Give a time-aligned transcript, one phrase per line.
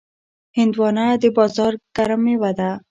[0.57, 2.69] هندوانه د بازار ګرم میوه ده.